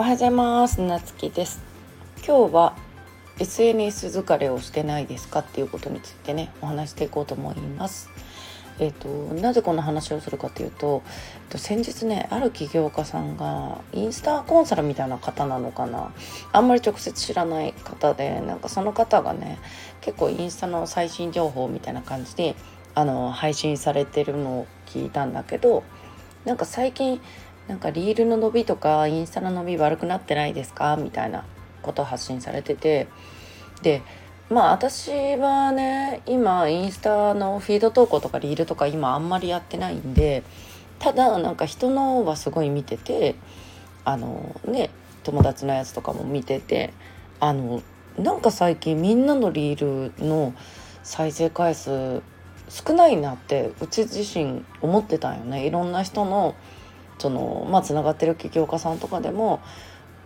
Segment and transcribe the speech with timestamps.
[0.00, 0.80] おはようございます。
[0.80, 1.60] なつきです。
[2.24, 2.76] 今日は
[3.40, 8.08] SNS 疲れをしてないですかっていうことについてねお話していこうと思います。
[8.78, 16.12] えっ、となぜこの話をするかというと、えっと、先日ねある起業家さんがインスタコンサルみたいな方なのかな。
[16.52, 19.58] あんまり直接知らない方でなんかその方がね
[20.00, 22.54] 結構インスタの最新情報みたいな感じで
[22.94, 25.82] あの配信されてるのを聞いたんだけど
[26.44, 27.20] なんか最近
[27.68, 30.96] なんかリールの伸びとかインスタの伸び悪くなってないですか？
[30.96, 31.44] みたいな
[31.82, 33.06] ことを発信されてて。
[33.82, 34.02] で
[34.50, 40.42] まあ私はね今インスタのフィード投稿とかリールとか今あんまりやってないんで
[40.98, 43.34] ただなんか人のはすごい見てて
[44.06, 44.88] あのね
[45.22, 46.94] 友達のやつとかも見てて
[47.40, 47.82] あの
[48.18, 50.54] なんか最近みんなのリールの
[51.02, 52.22] 再生回数
[52.70, 55.66] 少ないなってうち自身思ってたんよね。
[55.66, 56.54] いろんな人の
[57.18, 59.60] そのまあつながってる起業家さんとかでも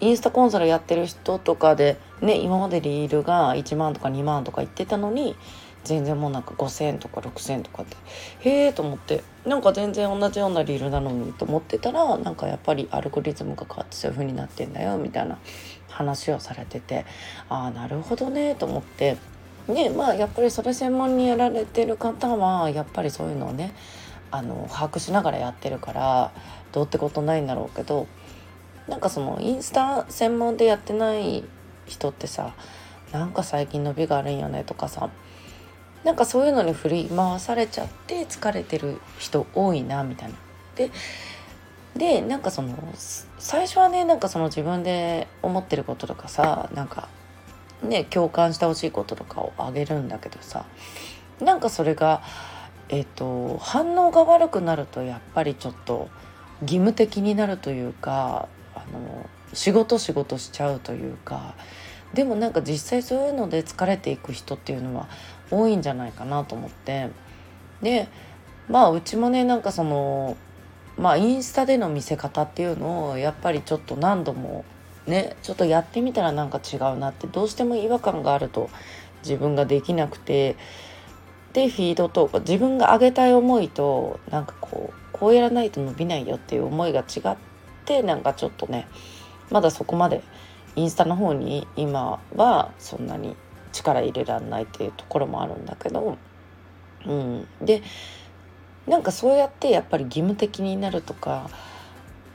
[0.00, 5.36] インスタコンサルやってる人とかでね今までリールが1万とか2万とか言ってたのに
[5.84, 7.96] 全然もうなんか5,000とか6,000とかって
[8.40, 15.38] へえと思ってなんか全然同じようなリールなのにと思ってたらなんかやっぱりアルゴリズムが変わってそういう風になってんだよみたいな
[15.88, 17.06] 話をされてて
[17.48, 19.16] ああなるほどねと思って。
[19.68, 23.74] ねまあやっぱりそれ専門にやられてる方はやっぱりそういうのをね
[24.30, 26.32] あの把握しながらやってるから
[26.72, 28.06] どうってことないんだろうけど
[28.88, 31.44] なんかそのインスタ専門でやってない
[31.86, 32.54] 人ってさ
[33.12, 35.10] なんか最近伸びが悪いよねとかさ
[36.04, 40.36] なんかそういうのに振り回されちゃって疲れてる人多いなみたいな。
[40.76, 40.90] で
[41.96, 42.76] でなんかその
[43.38, 47.08] 最初はねなんかその自分で思ってることとかさなんか
[47.82, 50.64] ね共感してほしいこととかをあげるんだけどさ
[51.40, 52.22] なんかそれが
[52.88, 56.08] えっ、と反応が悪くなるとやっぱりちょっと
[56.62, 61.54] 義務的になるというかあの仕事仕事しちゃうというか。
[62.14, 65.08] でもなんか実際そういうので疲れていく人っていうのは
[65.50, 67.10] 多いんじゃないかなと思って。
[67.82, 68.08] で
[68.68, 70.36] まあうちもねなんかその
[70.96, 74.64] まあインスタでの見せ方っていうのをやっぱりちょっと何度も
[75.06, 78.70] ねちょっとやってみたらなんか違うなってどうしても違和感があると
[79.22, 80.56] 自分ができなくて。
[81.58, 87.36] でフィードと自分が上げたい思いとなんかこうこうやらないと伸びないよっていう思いが違っ
[87.84, 88.86] てなんかちょっとね
[89.50, 90.22] まだそこまで
[90.76, 93.34] インスタの方に今はそんなに
[93.72, 96.16] 力入れらんないっていうところもあるんだけど、
[97.04, 97.82] うん、で
[98.86, 101.50] なんかそうやってやっぱり義務的になるとか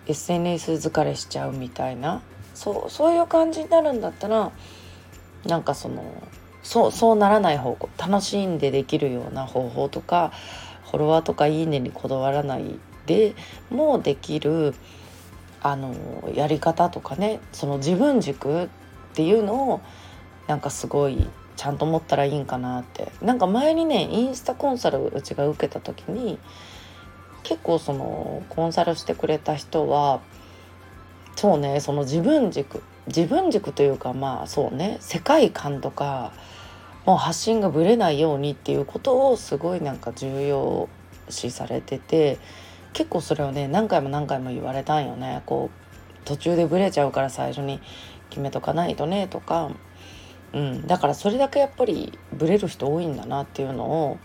[0.08, 2.22] SNS 疲れしちゃうみたいな
[2.54, 4.52] そうそういう感じになるんだったら
[5.46, 6.04] なんかその
[6.64, 10.32] そうそうならない方向楽しんでできるような方法とか
[10.86, 13.36] フォロワーとかいいねにこだわらないで
[13.70, 14.74] もできる
[15.62, 15.94] あの
[16.34, 18.68] やり方とかねその自分軸っ
[19.14, 19.82] ていうのを
[20.48, 23.12] なんかすごいちゃんと持ったらいいんかなって。
[23.22, 26.40] なんか前にねインスタコンサルうちが受けた時に
[27.44, 30.22] 結構そのコンサルしてくれた人は
[31.36, 36.34] そうねその自分軸自分軸というかまあそうね世界観とか
[37.06, 40.88] もう発信がぶれないようにっていうことをすごいなんか重要
[41.30, 42.40] 視されてて
[42.94, 45.42] 結構それをね何回も何回も言われたんよね。
[45.46, 47.82] こう途中でブレちゃうから最初に
[48.30, 49.72] 決めとかないとねとか、
[50.54, 54.18] うん、だからそれだけやっぱりブレる人多いんだなっていうのを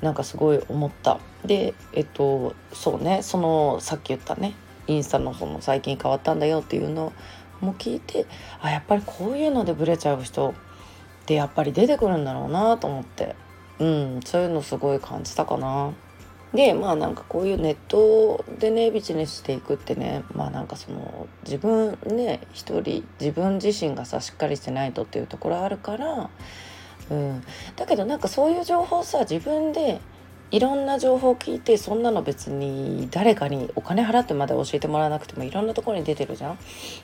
[0.00, 1.20] なんかすごい思った。
[1.44, 4.54] でえっとそうねそのさっき言ったね
[4.86, 7.12] インスタのその最近変わったんだよっていうの
[7.60, 8.26] も聞いて
[8.60, 10.52] あやっぱりこういうのでブレちゃう人っ
[11.26, 13.36] てやっぱり出てくるんだろうなと思って
[13.78, 15.92] うんそういうのすごい感じたかな。
[16.52, 26.28] でまあなんかこういうネットでねビジネスしていくってねまあなんかその自分ね一人自分自身がさしっかりしてないとっていうところあるから、
[27.10, 27.42] うん、
[27.76, 30.00] だけどなんかそういう情報さ自分で
[30.50, 36.58] いろんな情報を聞いてそんなの別に誰かにお金払ってまで教えてもらわなくてもいろんなところに出てるじゃん。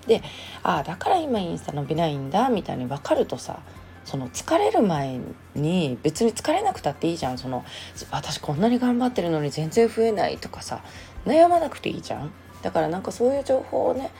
[0.07, 0.23] で
[0.63, 3.61] ああだから今インスタ伸びないんだみたいに分かるとさ
[4.05, 5.21] その疲れる前
[5.55, 7.65] に別に疲れなくたっていいじゃんその
[8.11, 10.83] 私こんなに頑張ってるのに全然増えないとかさ
[11.25, 12.31] 悩まなくていいじゃん
[12.63, 14.11] だからなんかそういう情報をね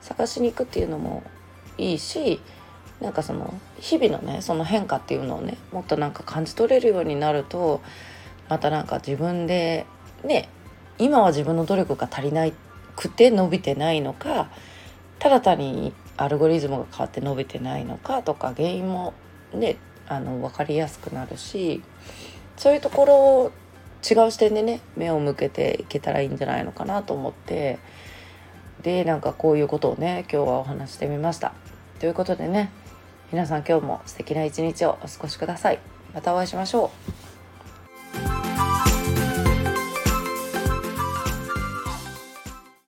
[0.00, 1.22] 探しに行くっていうのも
[1.78, 2.40] いいし
[3.00, 7.82] なんかその日々のねその変化っていうのをねもっとなんか感じ取れるようになると
[8.48, 9.86] またなんか自分で
[10.24, 10.48] ね
[10.98, 12.46] 今は自分の努力が足りな
[12.94, 14.50] くて伸びてないのか
[15.18, 19.14] ただ単にアルゴリズムが変わって伸びてないのかとか原因も
[19.52, 19.76] ね
[20.08, 21.82] あの分かりやすくなるし
[22.56, 23.52] そういうところを
[24.08, 27.78] 違う視点でね目を向けていけたらいいんじゃないのかなと思って
[28.82, 31.52] でなんかこういうことをね今日はお話してみました。
[31.98, 32.70] ということでね
[33.32, 35.80] 皆さん今日も素敵な一日をお過ごしください。
[36.14, 37.25] またお会いしましょう。